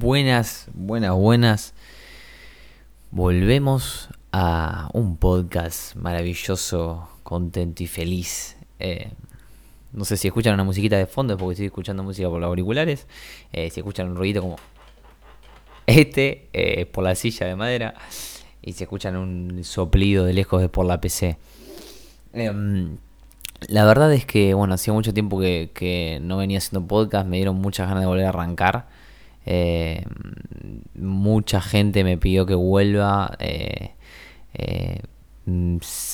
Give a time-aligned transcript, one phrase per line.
[0.00, 1.74] Buenas, buenas, buenas.
[3.10, 8.56] Volvemos a un podcast maravilloso, contento y feliz.
[8.78, 9.10] Eh,
[9.92, 13.06] no sé si escuchan una musiquita de fondo, porque estoy escuchando música por los auriculares.
[13.52, 14.56] Eh, si escuchan un ruido como
[15.86, 17.92] este, eh, por la silla de madera.
[18.62, 21.36] Y si escuchan un soplido de lejos, es por la PC.
[22.32, 22.96] Em,
[23.68, 27.56] la verdad es que, bueno, hacía mucho tiempo que, no venía haciendo podcast, me dieron
[27.56, 28.99] muchas ganas de volver a arrancar.
[29.46, 30.04] Eh,
[30.94, 33.36] mucha gente me pidió que vuelva.
[33.38, 33.90] Eh,
[34.54, 35.02] eh,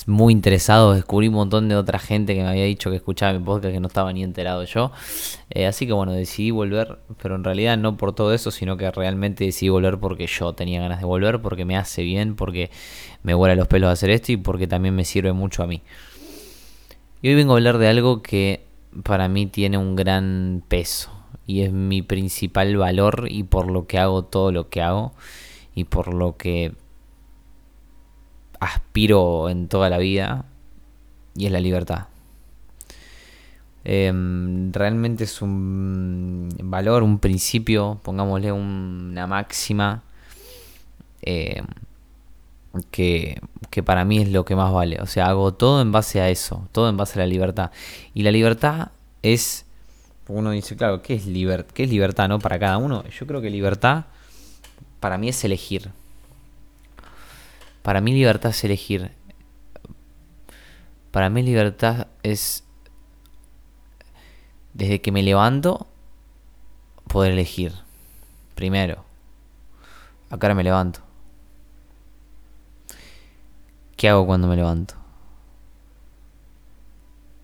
[0.06, 3.44] muy interesado, descubrí un montón de otra gente que me había dicho que escuchaba mi
[3.44, 4.92] podcast que no estaba ni enterado yo.
[5.68, 9.45] así que bueno, decidí volver, pero en realidad no por todo eso, sino que realmente
[9.45, 12.70] decidí volver porque yo tenía ganas de volver, porque me hace bien, porque
[13.24, 15.82] me vuela los pelos hacer esto y porque también me sirve mucho a mí.
[17.20, 18.64] Y hoy vengo a hablar de algo que
[19.02, 21.15] para mí tiene un gran peso
[21.46, 25.12] y es mi principal valor y por lo que hago todo lo que hago
[25.74, 26.73] y por lo que
[28.60, 30.46] aspiro en toda la vida
[31.35, 32.07] y es la libertad.
[33.85, 40.02] Em, realmente es un valor, un principio, pongámosle una máxima
[41.23, 41.65] em,
[42.90, 44.98] que, que, para mí es lo que más vale.
[45.01, 47.70] O sea, hago todo en base a eso, todo en base a la libertad.
[48.13, 48.90] Y la libertad
[49.23, 49.65] es
[50.29, 51.24] uno dice, claro, ¿qué es,
[51.73, 53.05] ¿qué es libertad no para cada uno?
[53.09, 54.07] Yo creo que libertad
[55.01, 55.93] para mí es elegir.
[57.82, 59.13] Para mí libertad es elegir.
[61.13, 62.65] Para mí libertad es
[64.75, 65.87] desde que me levanto
[67.06, 67.72] poder elegir.
[68.54, 69.04] Primero.
[70.28, 71.00] Acá ahora me levanto.
[73.97, 74.94] ¿Qué hago cuando me levanto?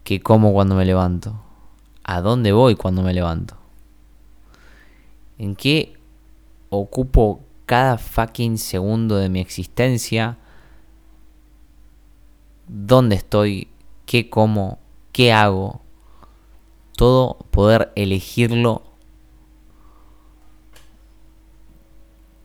[0.05, 1.52] ¿Qué como cuando me levanto?
[2.17, 3.57] A dónde voy cuando me levanto.
[5.39, 5.97] En qué
[6.69, 10.37] ocupo cada fucking segundo de mi existencia.
[12.69, 13.69] Dónde estoy,
[14.05, 14.79] qué como,
[15.13, 15.81] qué hago.
[16.97, 18.83] Todo poder elegirlo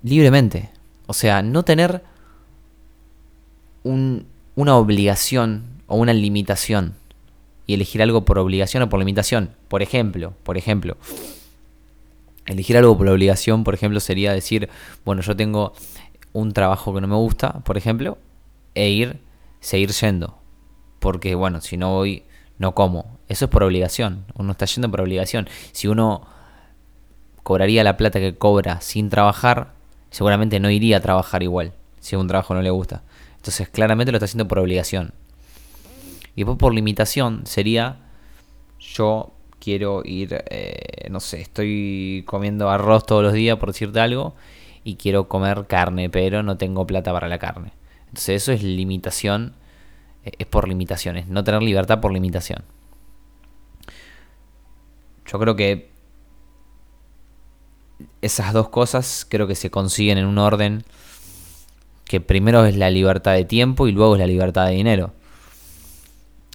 [0.01, 0.71] libremente.
[1.07, 2.03] O sea, no tener
[3.83, 6.95] una obligación o una limitación
[7.67, 9.51] y elegir algo por obligación o por limitación.
[9.67, 10.97] Por ejemplo, por ejemplo,
[12.47, 14.69] elegir algo por obligación, por ejemplo, sería decir,
[15.05, 15.73] bueno, yo tengo
[16.33, 18.17] un trabajo que no me gusta, por ejemplo,
[18.73, 19.19] e ir,
[19.59, 20.37] seguir yendo.
[20.99, 22.23] Porque, bueno, si no voy,
[22.57, 23.19] no como.
[23.27, 24.25] Eso es por obligación.
[24.35, 25.47] Uno está yendo por obligación.
[25.73, 26.25] Si uno
[27.43, 29.73] cobraría la plata que cobra sin trabajar,
[30.09, 33.03] seguramente no iría a trabajar igual, si un trabajo no le gusta.
[33.35, 35.13] Entonces, claramente lo está haciendo por obligación.
[36.37, 37.97] Y después por limitación sería,
[38.79, 44.35] yo quiero ir, eh, no sé, estoy comiendo arroz todos los días, por decirte algo,
[44.83, 47.73] y quiero comer carne, pero no tengo plata para la carne.
[48.01, 49.55] Entonces eso es limitación,
[50.25, 52.63] eh, es por limitaciones, no tener libertad por limitación.
[55.25, 55.89] Yo creo que
[58.21, 60.83] esas dos cosas creo que se consiguen en un orden
[62.05, 65.13] que primero es la libertad de tiempo y luego es la libertad de dinero.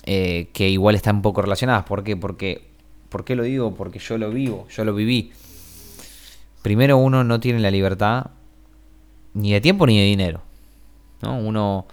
[0.05, 1.85] Eh, que igual están un poco relacionadas.
[1.85, 2.17] ¿Por qué?
[2.17, 2.69] Porque,
[3.09, 3.75] ¿Por qué lo digo?
[3.75, 5.33] Porque yo lo vivo, yo lo viví.
[6.63, 8.27] Primero uno no tiene la libertad
[9.35, 10.43] ni de tiempo ni de dinero.
[11.23, 11.39] ¿no?
[11.39, 11.87] Uno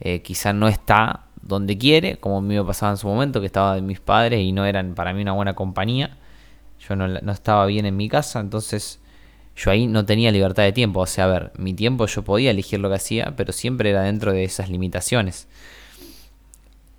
[0.00, 3.46] eh, quizá no está donde quiere, como a mí me pasaba en su momento, que
[3.46, 6.18] estaba de mis padres y no eran para mí una buena compañía.
[6.88, 9.00] Yo no, no estaba bien en mi casa, entonces
[9.56, 11.00] yo ahí no tenía libertad de tiempo.
[11.00, 14.02] O sea, a ver, mi tiempo yo podía elegir lo que hacía, pero siempre era
[14.02, 15.48] dentro de esas limitaciones.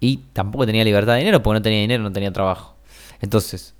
[0.03, 2.75] Y tampoco tenía libertad de dinero porque no tenía dinero, no tenía trabajo.
[3.21, 3.73] Entonces,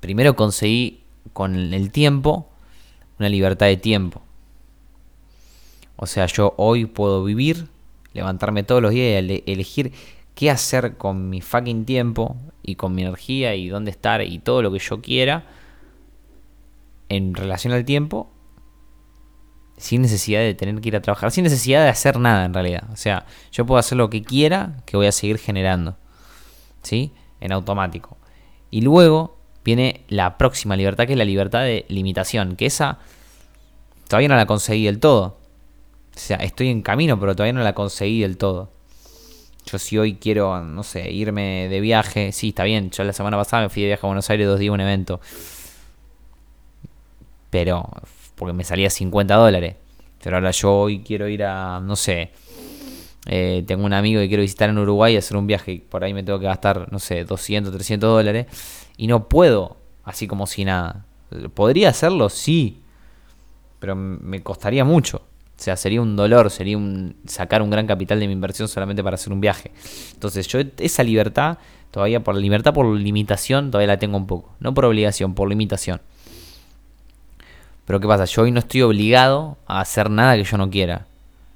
[0.00, 1.02] primero conseguí
[1.32, 2.50] con el tiempo
[3.18, 4.20] una libertad de tiempo.
[5.96, 7.68] O sea, yo hoy puedo vivir,
[8.12, 9.92] levantarme todos los días y elegir
[10.34, 14.60] qué hacer con mi fucking tiempo y con mi energía y dónde estar y todo
[14.60, 15.46] lo que yo quiera
[17.08, 18.28] en relación al tiempo
[19.78, 22.84] sin necesidad de tener que ir a trabajar, sin necesidad de hacer nada en realidad.
[22.92, 25.96] O sea, yo puedo hacer lo que quiera que voy a seguir generando,
[26.82, 27.12] ¿sí?
[27.40, 28.16] En automático.
[28.70, 32.98] Y luego viene la próxima libertad, que es la libertad de limitación, que esa
[34.08, 35.38] todavía no la conseguí del todo.
[36.14, 38.72] O sea, estoy en camino, pero todavía no la conseguí del todo.
[39.66, 42.90] Yo si hoy quiero, no sé, irme de viaje, sí, está bien.
[42.90, 44.80] Yo la semana pasada me fui de viaje a Buenos Aires dos días a un
[44.80, 45.20] evento.
[47.50, 47.88] Pero
[48.38, 49.76] porque me salía 50 dólares.
[50.22, 52.30] Pero ahora yo hoy quiero ir a, no sé,
[53.26, 56.02] eh, tengo un amigo que quiero visitar en Uruguay y hacer un viaje y por
[56.02, 58.46] ahí me tengo que gastar, no sé, 200, 300 dólares.
[58.96, 61.04] Y no puedo, así como si nada.
[61.54, 62.28] ¿Podría hacerlo?
[62.30, 62.80] Sí.
[63.78, 65.22] pero me costaría mucho.
[65.58, 69.02] O sea, sería un dolor, sería un sacar un gran capital de mi inversión solamente
[69.02, 69.72] para hacer un viaje.
[70.14, 71.58] Entonces, yo esa libertad,
[71.90, 74.54] todavía por libertad por limitación, todavía la tengo un poco.
[74.60, 76.00] No por obligación, por limitación.
[77.88, 78.26] Pero ¿qué pasa?
[78.26, 81.06] Yo hoy no estoy obligado a hacer nada que yo no quiera.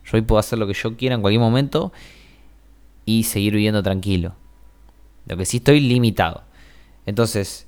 [0.06, 1.92] Yo hoy puedo hacer lo que yo quiera en cualquier momento
[3.04, 4.32] y seguir viviendo tranquilo.
[5.26, 6.42] Lo que sí estoy limitado.
[7.04, 7.66] Entonces,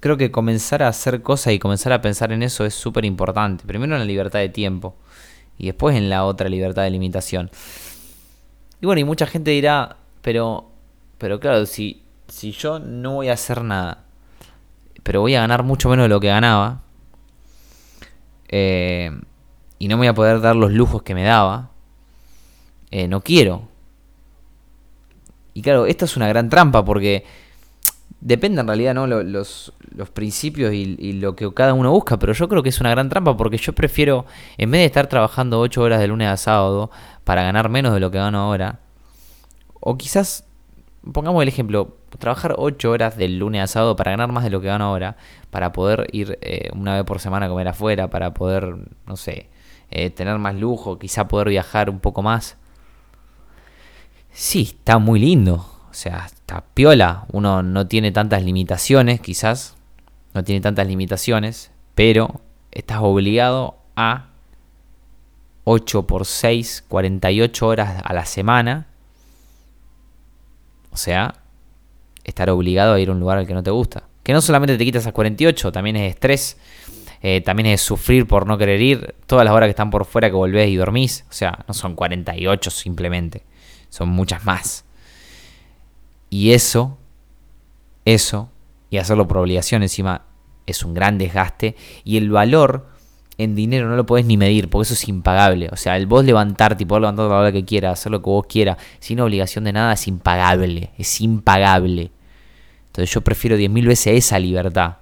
[0.00, 3.66] creo que comenzar a hacer cosas y comenzar a pensar en eso es súper importante.
[3.66, 4.94] Primero en la libertad de tiempo
[5.58, 7.50] y después en la otra libertad de limitación.
[8.80, 10.70] Y bueno, y mucha gente dirá, pero,
[11.18, 14.04] pero claro, si, si yo no voy a hacer nada,
[15.02, 16.80] pero voy a ganar mucho menos de lo que ganaba,
[18.50, 19.10] eh,
[19.78, 21.70] y no me voy a poder dar los lujos que me daba,
[22.90, 23.68] eh, no quiero.
[25.54, 27.24] Y claro, esta es una gran trampa porque
[28.20, 29.06] depende en realidad ¿no?
[29.06, 32.90] los, los principios y, lo que cada uno busca, pero yo creo que es una
[32.90, 34.26] gran trampa porque yo prefiero,
[34.58, 36.90] en vez de estar trabajando 8 horas de lunes a sábado
[37.24, 38.80] para ganar menos de lo que gano ahora,
[39.80, 40.44] o quizás,
[41.12, 44.60] pongamos el ejemplo, trabajar 8 horas del lunes a sábado para ganar más de lo
[44.60, 45.16] que gano ahora,
[45.50, 48.76] para poder ir eh, una vez por semana a comer afuera, para poder,
[49.06, 49.48] no sé,
[49.90, 52.56] eh, tener más lujo, quizá poder viajar un poco más.
[54.32, 57.26] Sí, está muy lindo, o sea, está piola.
[57.32, 59.76] Uno no tiene tantas limitaciones, quizás.
[60.34, 61.72] No tiene tantas limitaciones.
[61.96, 64.28] Pero estás obligado a
[65.64, 68.86] 8 por 6, 48 horas a la semana.
[70.92, 71.34] O sea,
[72.24, 74.04] estar obligado a ir a un lugar al que no te gusta.
[74.22, 76.58] Que no solamente te quitas esas 48, también es estrés.
[77.22, 79.14] Eh, también es sufrir por no querer ir.
[79.26, 81.24] Todas las horas que están por fuera que volvés y dormís.
[81.28, 83.44] O sea, no son 48 simplemente.
[83.88, 84.84] Son muchas más.
[86.30, 86.98] Y eso,
[88.04, 88.50] eso,
[88.88, 90.26] y hacerlo por obligación encima,
[90.66, 91.76] es un gran desgaste.
[92.04, 92.89] Y el valor
[93.42, 95.68] en dinero no lo podés ni medir, porque eso es impagable.
[95.72, 98.30] O sea, el vos levantarte y poder levantar la hora que quieras, hacer lo que
[98.30, 100.90] vos quieras, sin obligación de nada, es impagable.
[100.98, 102.10] Es impagable.
[102.88, 104.96] Entonces yo prefiero 10.000 veces esa libertad.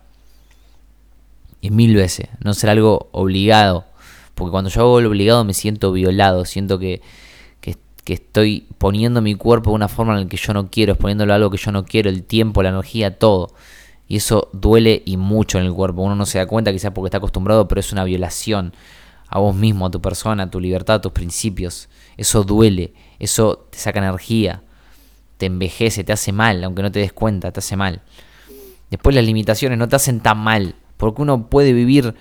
[1.63, 2.29] 10.000 veces.
[2.43, 3.85] No ser algo obligado.
[4.35, 6.45] Porque cuando yo hago lo obligado me siento violado.
[6.45, 7.01] Siento que
[8.09, 11.35] que estoy poniendo mi cuerpo de una forma en la que yo no quiero, exponiéndolo
[11.35, 13.53] a algo que yo no quiero, el tiempo, la energía, todo.
[14.09, 16.03] Y eso duele y mucho en el cuerpo.
[16.03, 18.73] Uno no se da cuenta quizás porque está acostumbrado, pero es una violación
[19.29, 21.89] a vos mismo, a tu persona, a tu libertad, a tus principios.
[22.17, 24.63] Eso duele, eso te saca energía,
[25.37, 28.01] te envejece, te hace mal, aunque no te des cuenta, te hace mal.
[28.91, 32.15] Después las limitaciones no te hacen tan mal, porque uno puede vivir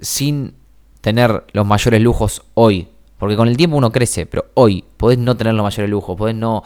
[0.00, 0.54] sin
[1.00, 2.88] tener los mayores lujos hoy,
[3.18, 6.36] porque con el tiempo uno crece, pero hoy podés no tener los mayores lujos, podés
[6.36, 6.62] no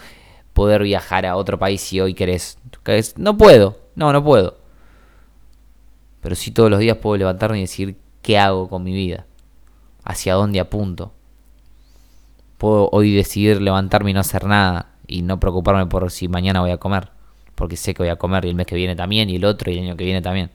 [0.53, 2.59] poder viajar a otro país si hoy querés.
[3.17, 4.59] No puedo, no, no puedo.
[6.21, 9.27] Pero sí todos los días puedo levantarme y decir qué hago con mi vida,
[10.05, 11.13] hacia dónde apunto.
[12.59, 16.71] Puedo hoy decidir levantarme y no hacer nada y no preocuparme por si mañana voy
[16.71, 17.11] a comer,
[17.55, 19.71] porque sé que voy a comer y el mes que viene también y el otro
[19.71, 20.51] y el año que viene también.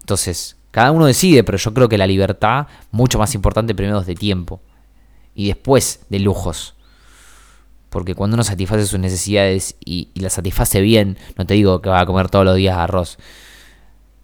[0.00, 4.06] Entonces, cada uno decide, pero yo creo que la libertad, mucho más importante primero es
[4.06, 4.60] de tiempo
[5.34, 6.74] y después de lujos.
[7.92, 12.00] Porque cuando uno satisface sus necesidades y, las satisface bien, no te digo que va
[12.00, 13.18] a comer todos los días arroz.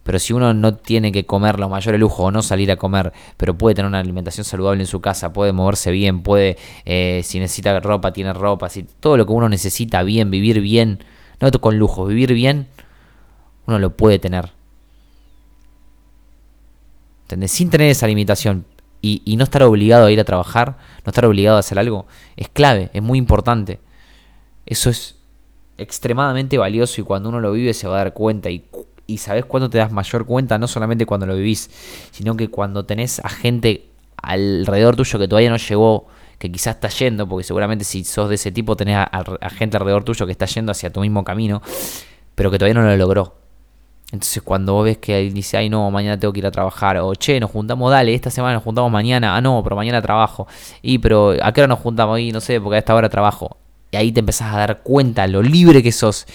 [0.01, 3.13] Pero si uno no tiene que comer los mayores lujos o no salir a comer,
[3.37, 7.37] pero puede tener una alimentación saludable en su casa, puede moverse bien, puede, eh, si
[7.37, 11.03] necesita ropa, tiene ropa, si todo lo que uno necesita bien, vivir bien,
[11.39, 12.65] no con lujo, vivir bien,
[13.67, 14.51] uno lo puede tener.
[17.45, 18.65] Sin tener esa limitación
[19.01, 22.49] y, no estar obligado a ir a trabajar, no estar obligado a hacer algo, es
[22.49, 23.79] clave, es muy importante.
[24.65, 25.15] Eso es
[25.77, 28.65] extremadamente valioso y cuando uno lo vive se va a dar cuenta y,
[29.17, 31.69] sabes cuándo te das mayor cuenta, no solamente cuando lo vivís,
[32.11, 33.87] sino que cuando tenés a gente
[34.21, 38.35] alrededor tuyo que todavía no llegó, que quizás está yendo, porque seguramente si sos de
[38.35, 41.61] ese tipo tenés a gente alrededor tuyo que está yendo hacia tu mismo camino,
[42.35, 43.39] pero que todavía no lo logró.
[44.11, 47.39] Entonces cuando ves que dice, ay no, mañana tengo que ir a trabajar, o che,
[47.39, 50.47] nos juntamos, dale, esta semana nos juntamos mañana, ah no, pero mañana trabajo,
[50.81, 52.19] y pero ¿a qué hora nos juntamos?
[52.19, 53.57] Y no sé, porque a esta hora trabajo.
[53.91, 56.25] Y ahí te empezás a dar cuenta lo libre que sos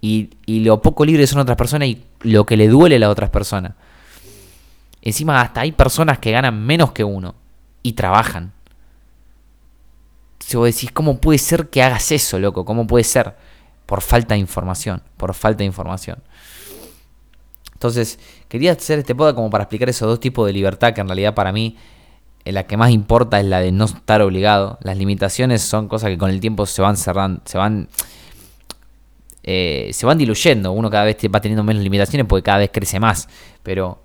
[0.00, 3.10] y, y lo poco libre son otras personas y lo que le duele a las
[3.10, 3.72] otras personas.
[5.02, 7.34] Encima hasta hay personas que ganan menos que uno
[7.82, 8.52] y trabajan.
[10.38, 12.64] Si vos decís, ¿cómo puede ser que hagas eso, loco?
[12.64, 13.34] ¿Cómo puede ser?
[13.86, 16.18] Por falta de información, por falta de información.
[17.82, 21.08] Entonces, quería hacer este podcast como para explicar esos dos tipos de libertad que en
[21.08, 21.76] realidad para mí
[22.44, 24.78] eh, la que más importa es la de no estar obligado.
[24.82, 27.88] Las limitaciones son cosas que con el tiempo se van cerrando, se van
[29.42, 30.70] eh, se van diluyendo.
[30.70, 33.28] Uno cada vez va teniendo menos limitaciones porque cada vez crece más.
[33.64, 34.00] Pero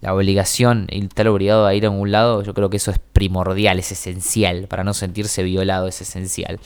[0.00, 2.98] la obligación, y estar obligado a ir a un lado, yo creo que eso es
[2.98, 4.66] primordial, es esencial.
[4.66, 6.58] Para no sentirse violado es esencial.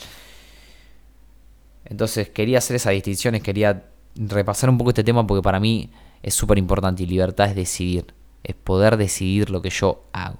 [1.85, 3.83] Entonces quería hacer esas distinciones, quería
[4.15, 5.91] repasar un poco este tema porque para mí
[6.23, 10.37] es súper importante y libertad es decidir, es poder decidir lo que yo hago,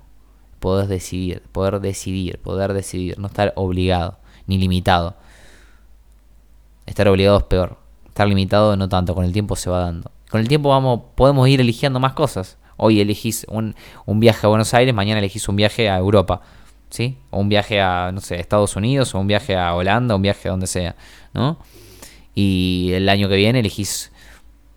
[0.60, 4.18] poder decidir, poder decidir, poder decidir, no estar obligado
[4.48, 5.16] ni limitado.
[6.86, 10.12] Estar obligado es peor, estar limitado no tanto, con el tiempo se va dando.
[10.30, 12.58] Con el tiempo vamos, podemos ir eligiendo más cosas.
[12.78, 16.42] Hoy elegís un, un viaje a Buenos Aires, mañana elegís un viaje a Europa.
[16.90, 17.18] ¿sí?
[17.30, 20.48] O un viaje a, no sé, Estados Unidos, o un viaje a Holanda, un viaje
[20.48, 20.96] a donde sea,
[21.34, 21.60] ¿no?
[22.36, 24.12] Y el año que viene elegís,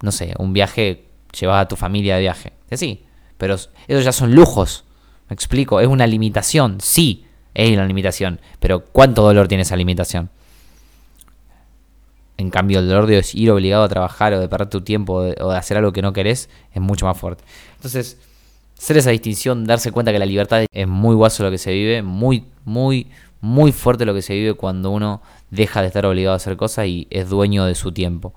[0.03, 1.07] no sé, un viaje,
[1.39, 2.53] llevas a tu familia de viaje.
[2.71, 3.05] Así.
[3.39, 4.85] Pero esos ya son lujos.
[5.29, 8.41] Me explico, es una limitación, sí, es una limitación.
[8.61, 10.31] Pero ¿cuánto dolor tiene esa limitación?
[12.37, 15.51] En cambio, el dolor de ir obligado a trabajar o de perder tu tiempo o
[15.51, 17.45] de hacer algo que no querés es mucho más fuerte.
[17.77, 18.19] Entonces,
[18.77, 22.03] hacer esa distinción, darse cuenta que la libertad es muy guaso lo que se vive,
[22.03, 23.09] muy, muy,
[23.41, 26.87] muy fuerte lo que se vive cuando uno deja de estar obligado a hacer cosas
[26.87, 28.35] y es dueño de su tiempo.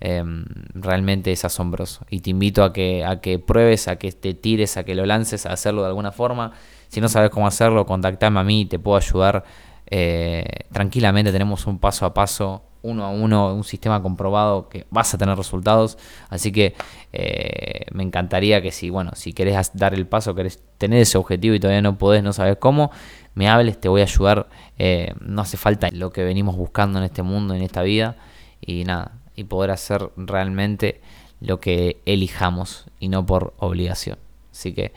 [0.00, 2.04] Em, realmente es asombroso.
[2.10, 5.06] Y te invito a que, a que pruebes, a que te tires, a que lo
[5.06, 6.52] lances, a hacerlo de alguna forma.
[6.88, 9.44] Si no sabes cómo hacerlo, contactame a mí, te puedo ayudar.
[9.86, 15.12] Eh, tranquilamente tenemos un paso a paso uno a uno, un sistema comprobado que vas
[15.14, 15.98] a tener resultados.
[16.28, 16.74] Así que
[17.12, 21.54] eh, me encantaría que si, bueno, si querés dar el paso, querés tener ese objetivo
[21.54, 22.90] y todavía no podés, no sabes cómo,
[23.34, 24.48] me hables, te voy a ayudar.
[24.78, 28.16] Eh, no hace falta lo que venimos buscando en este mundo, en esta vida.
[28.60, 31.00] Y nada, y poder hacer realmente
[31.40, 34.18] lo que elijamos y no por obligación.
[34.50, 34.92] Así que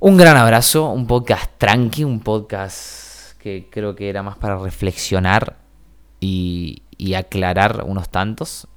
[0.00, 5.56] un gran abrazo, un podcast tranqui, un podcast que creo que era más para reflexionar
[6.20, 6.82] y,
[7.16, 8.68] aclarar unos tantos.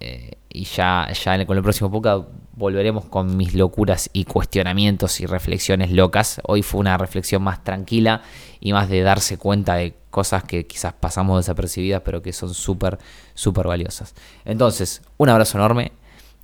[0.00, 5.26] Eh, y ya, ya con el próximo podcast volveremos con mis locuras y cuestionamientos y
[5.26, 6.40] reflexiones locas.
[6.44, 8.22] Hoy fue una reflexión más tranquila
[8.60, 12.98] y más de darse cuenta de cosas que quizás pasamos desapercibidas, pero que son súper,
[13.34, 14.14] súper valiosas.
[14.44, 15.90] Entonces, un abrazo enorme.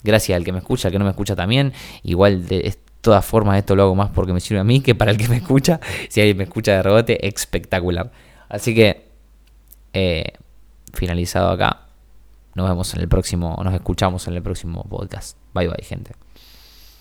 [0.03, 1.73] Gracias al que me escucha, al que no me escucha también.
[2.03, 5.13] Igual de todas formas esto lo hago más porque me sirve a mí que para
[5.13, 5.79] el que me escucha.
[6.09, 8.11] Si alguien me escucha de rebote, espectacular.
[8.49, 9.07] Así que
[9.93, 10.33] eh,
[10.93, 11.87] finalizado acá.
[12.57, 15.37] Nos vemos en el próximo, nos escuchamos en el próximo podcast.
[15.55, 16.30] Bye bye, gente.